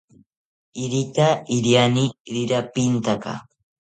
[0.83, 3.31] Irika iriani rirapintaka